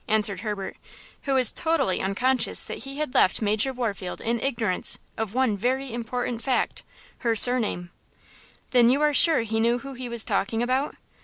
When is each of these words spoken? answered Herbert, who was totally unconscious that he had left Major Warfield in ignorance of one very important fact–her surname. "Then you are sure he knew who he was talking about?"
answered 0.07 0.39
Herbert, 0.39 0.77
who 1.25 1.35
was 1.35 1.51
totally 1.53 2.01
unconscious 2.01 2.65
that 2.65 2.85
he 2.85 2.97
had 2.97 3.13
left 3.13 3.39
Major 3.39 3.71
Warfield 3.71 4.19
in 4.19 4.39
ignorance 4.39 4.97
of 5.15 5.35
one 5.35 5.55
very 5.55 5.93
important 5.93 6.41
fact–her 6.41 7.35
surname. 7.35 7.91
"Then 8.71 8.89
you 8.89 8.99
are 9.03 9.13
sure 9.13 9.41
he 9.41 9.59
knew 9.59 9.77
who 9.77 9.93
he 9.93 10.09
was 10.09 10.25
talking 10.25 10.63
about?" 10.63 10.95